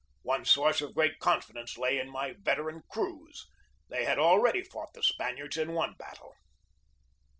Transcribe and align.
One 0.23 0.45
source 0.45 0.81
of 0.81 0.95
great 0.95 1.19
confi 1.19 1.53
dence 1.53 1.77
lay 1.77 1.99
in 1.99 2.09
my 2.09 2.33
veteran 2.33 2.81
crews. 2.89 3.45
They 3.87 4.03
had 4.05 4.17
already 4.17 4.63
fought 4.63 4.93
the 4.95 5.03
Spaniards 5.03 5.57
in 5.57 5.73
one 5.73 5.93
battle. 5.93 6.33